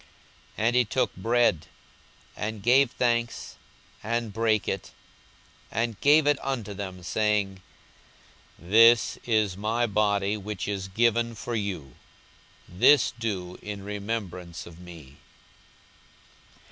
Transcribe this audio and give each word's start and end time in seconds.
42:022:019 0.57 0.65
And 0.67 0.75
he 0.75 0.85
took 0.85 1.15
bread, 1.15 1.67
and 2.35 2.63
gave 2.63 2.89
thanks, 2.89 3.55
and 4.01 4.33
brake 4.33 4.67
it, 4.67 4.89
and 5.69 6.01
gave 6.01 6.25
unto 6.41 6.73
them, 6.73 7.03
saying, 7.03 7.61
This 8.57 9.19
is 9.25 9.55
my 9.55 9.85
body 9.85 10.37
which 10.37 10.67
is 10.67 10.87
given 10.87 11.35
for 11.35 11.53
you: 11.53 11.93
this 12.67 13.11
do 13.19 13.59
in 13.61 13.83
remembrance 13.83 14.65
of 14.65 14.79
me. 14.79 15.17